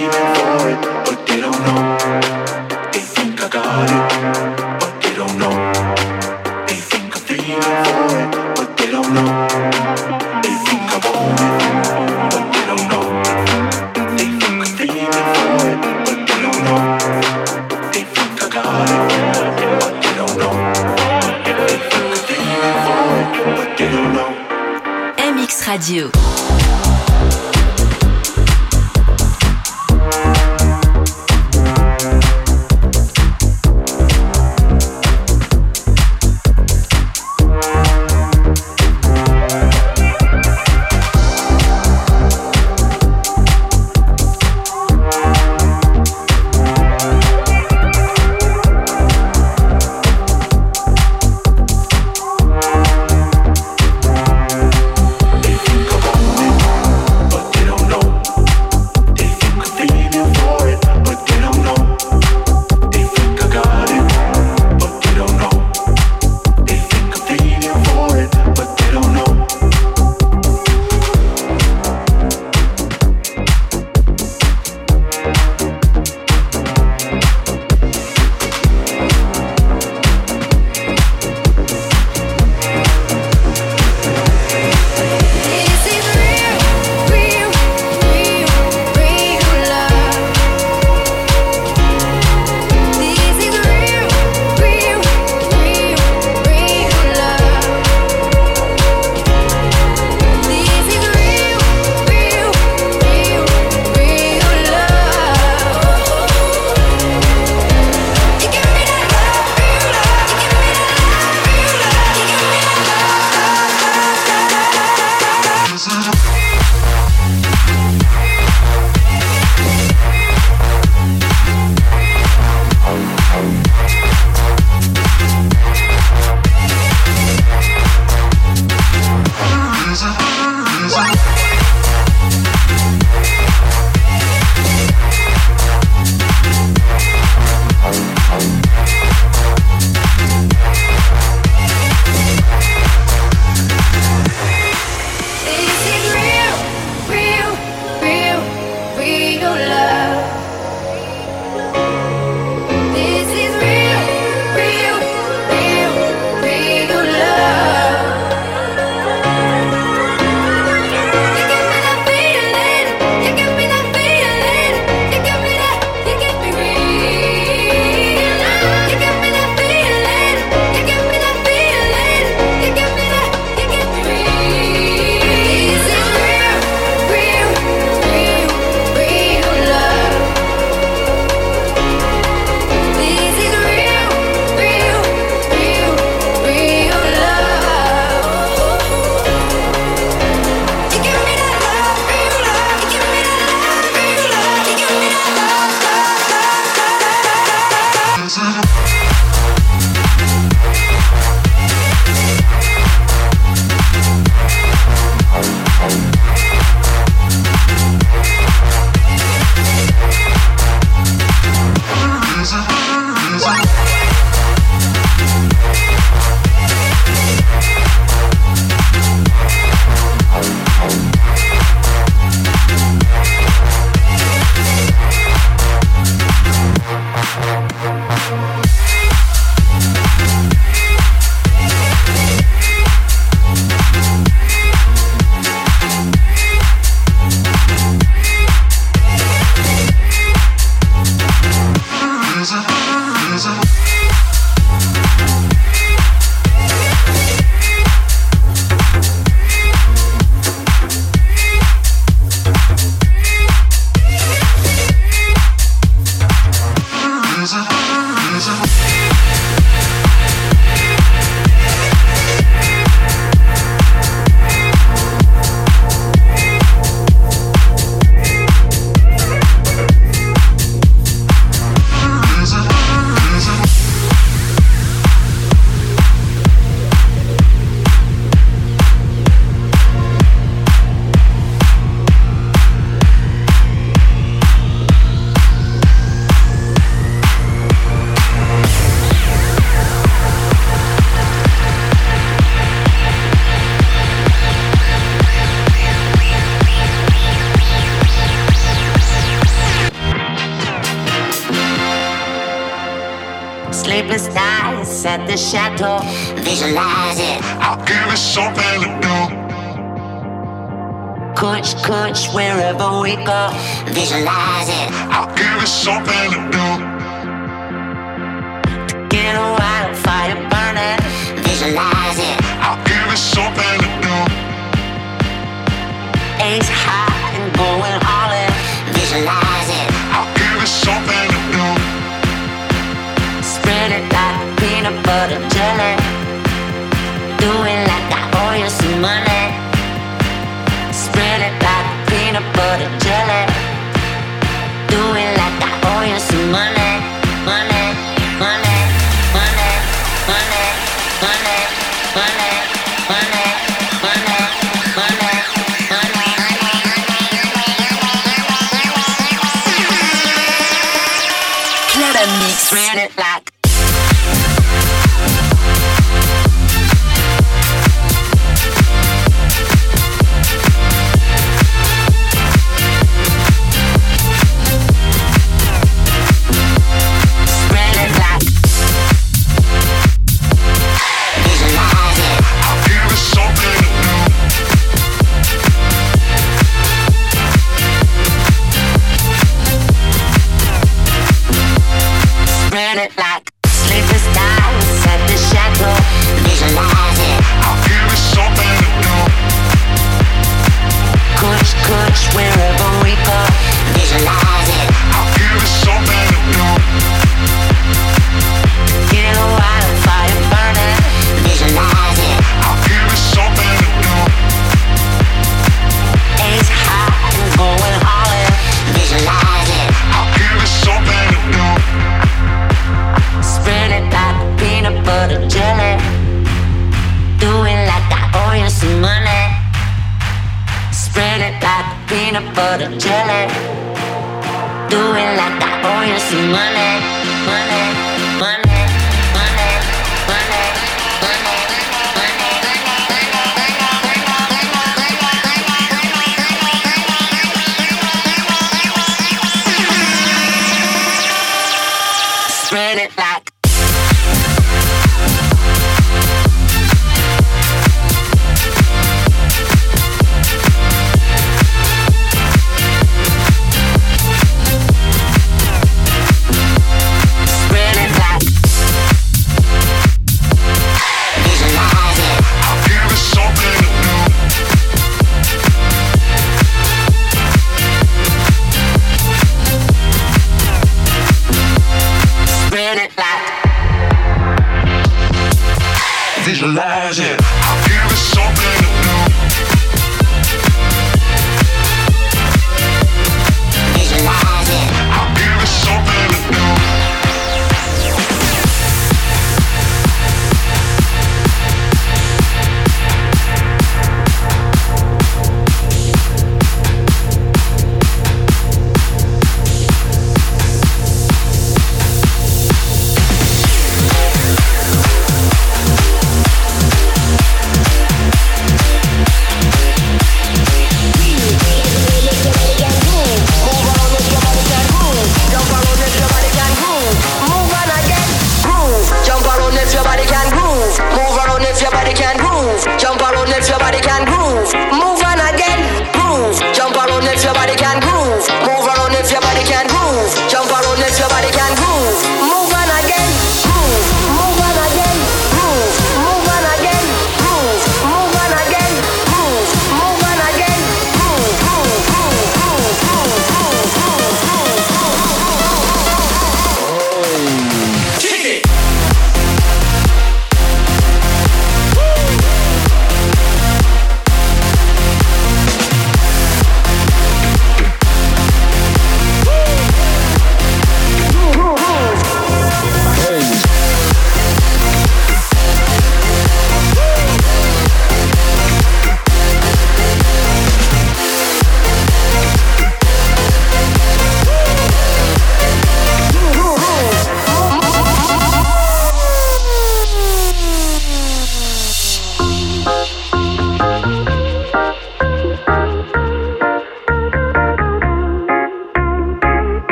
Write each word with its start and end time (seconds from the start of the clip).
leaving. 0.00 0.39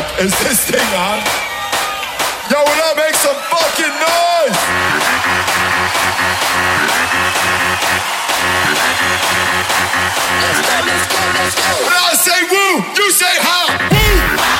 Heck 0.00 0.24
is 0.24 0.32
this 0.40 0.64
thing 0.70 0.90
on? 0.96 1.20
Yo, 2.50 2.58
will 2.58 2.82
I 2.82 2.94
make 2.96 3.14
some 3.14 3.36
fucking 3.36 3.94
noise? 4.00 4.60
Let's 10.40 11.06
go, 11.06 11.20
let's 11.36 11.54
go! 11.54 11.72
When 11.84 11.96
I 11.96 12.12
say 12.16 12.40
woo, 12.50 12.84
you 12.96 13.10
say 13.10 13.34
how. 13.40 13.66
When 13.90 14.59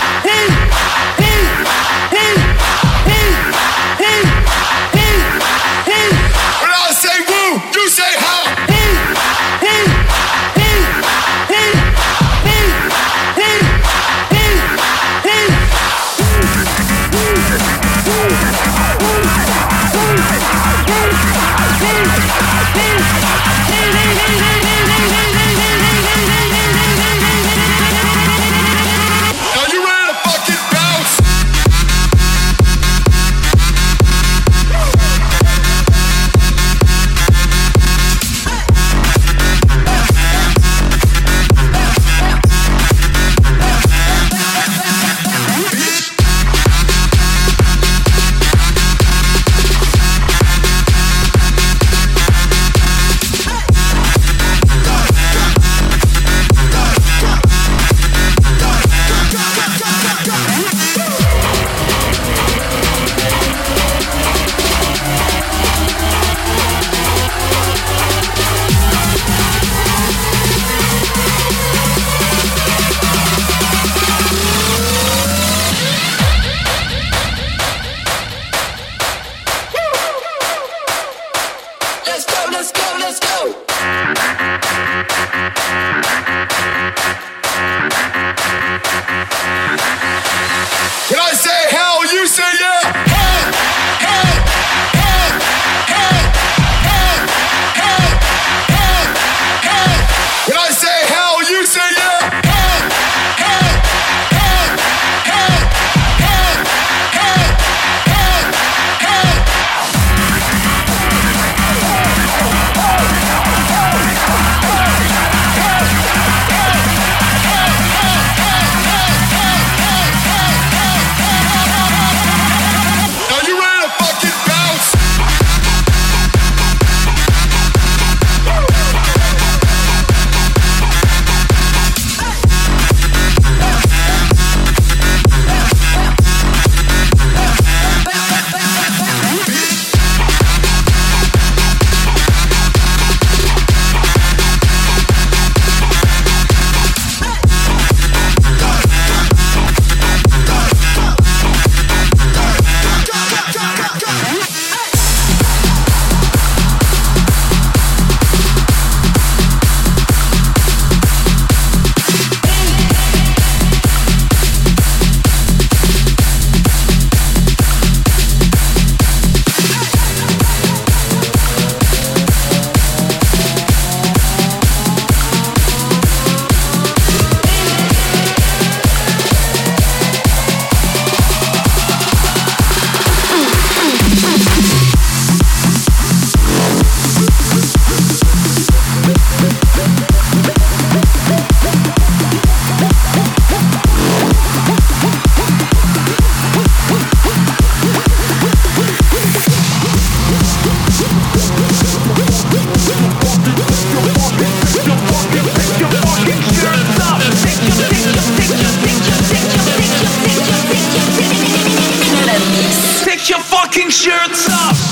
fucking 213.71 213.91
shirts 213.91 214.49
off. 214.51 214.90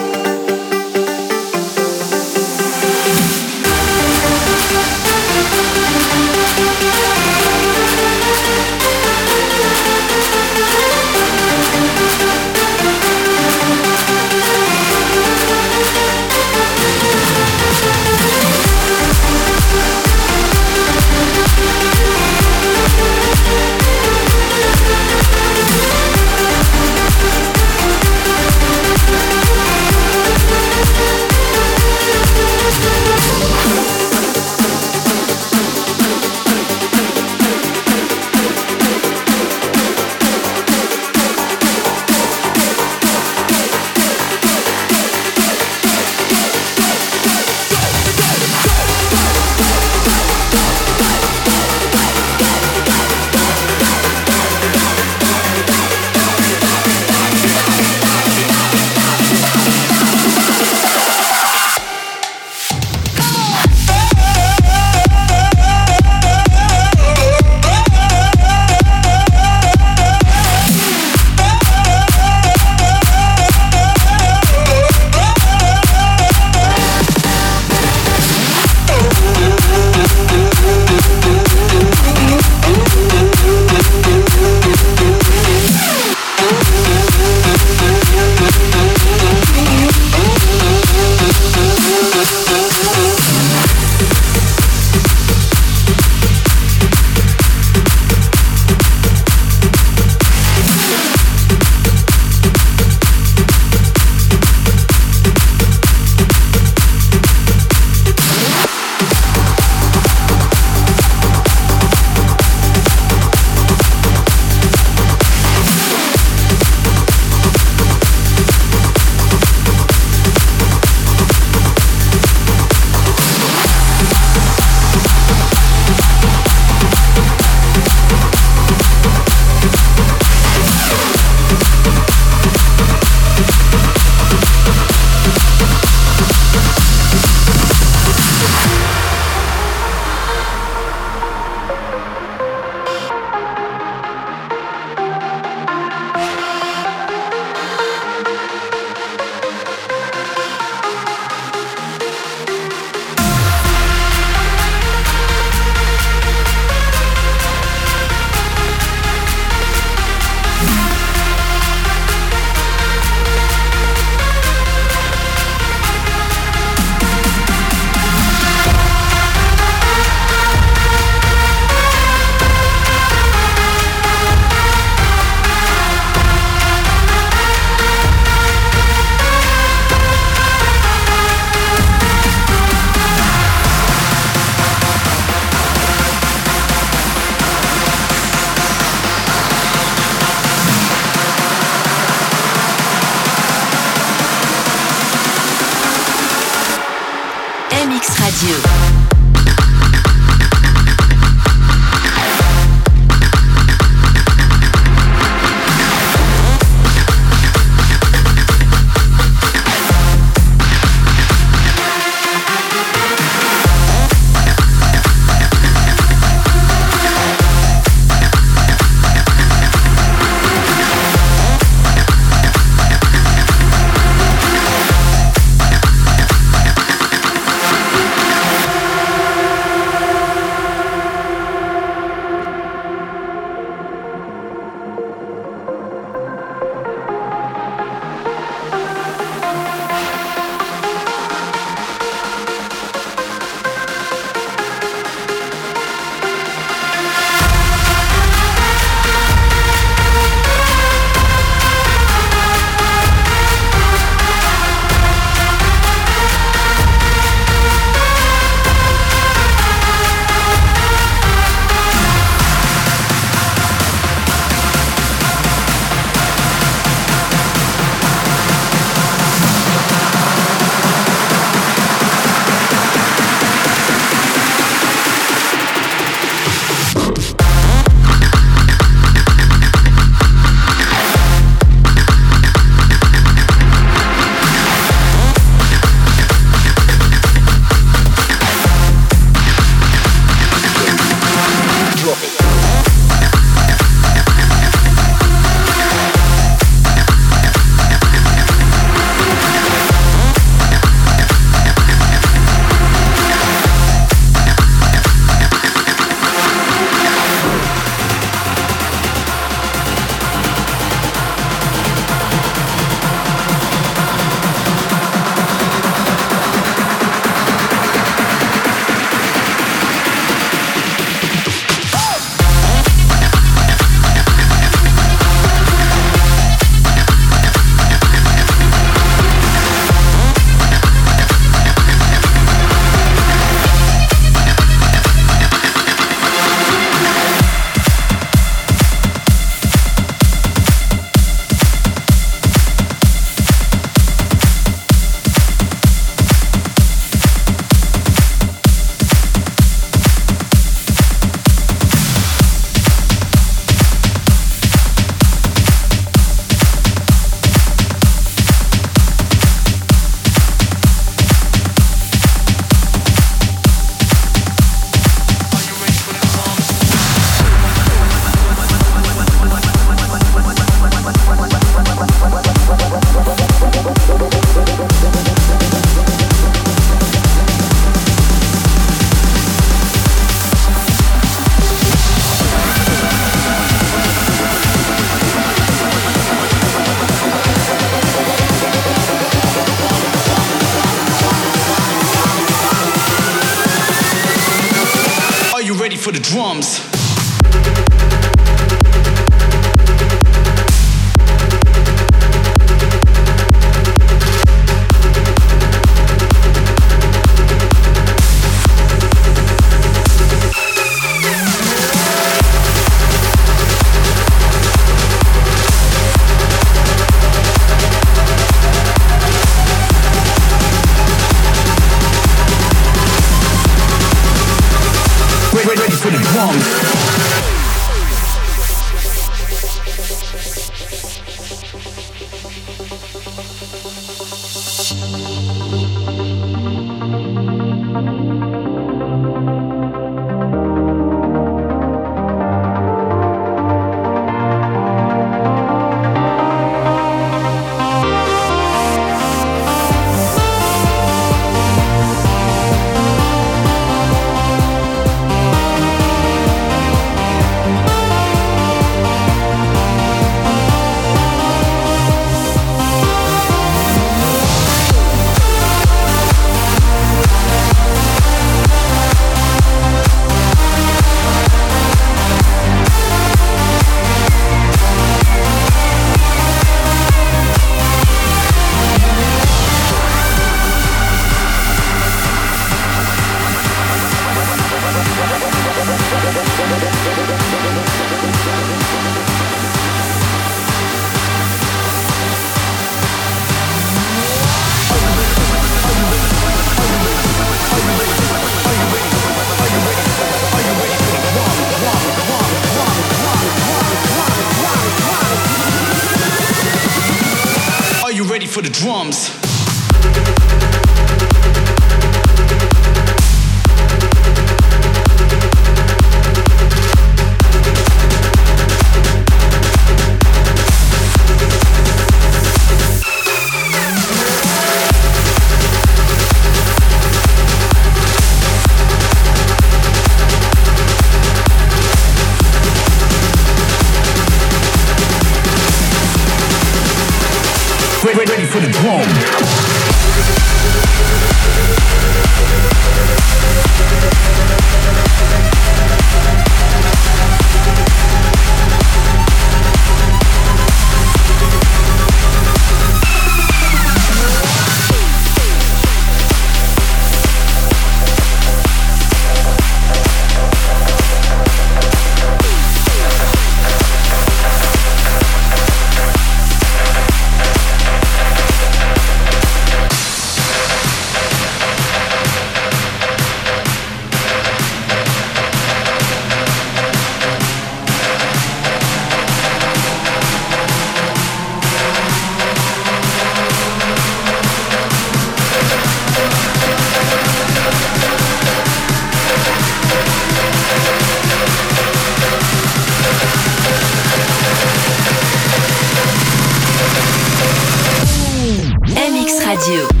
Radio. 599.51 600.00